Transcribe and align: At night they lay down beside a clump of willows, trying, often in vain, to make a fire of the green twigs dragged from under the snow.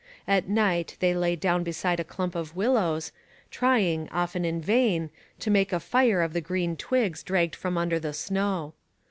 At 0.27 0.49
night 0.49 0.95
they 0.99 1.13
lay 1.13 1.35
down 1.35 1.63
beside 1.63 1.99
a 1.99 2.03
clump 2.03 2.33
of 2.33 2.55
willows, 2.55 3.11
trying, 3.51 4.09
often 4.09 4.43
in 4.43 4.59
vain, 4.59 5.11
to 5.37 5.51
make 5.51 5.71
a 5.71 5.79
fire 5.79 6.23
of 6.23 6.33
the 6.33 6.41
green 6.41 6.75
twigs 6.75 7.21
dragged 7.21 7.55
from 7.55 7.77
under 7.77 7.99
the 7.99 8.13
snow. 8.13 8.73